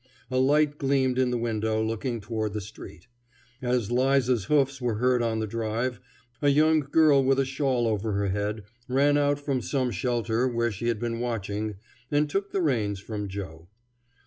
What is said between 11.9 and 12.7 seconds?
and took the